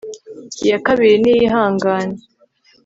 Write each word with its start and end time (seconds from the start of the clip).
iya 0.65 0.77
kabiri 0.85 1.15
niyihangane 1.23 2.15